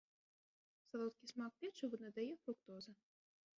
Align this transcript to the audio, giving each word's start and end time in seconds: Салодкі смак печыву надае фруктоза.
Салодкі 0.91 1.29
смак 1.33 1.53
печыву 1.65 2.01
надае 2.07 2.29
фруктоза. 2.43 2.91